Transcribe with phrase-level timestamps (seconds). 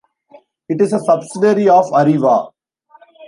[0.67, 2.51] It is a subsidiary of Arriva.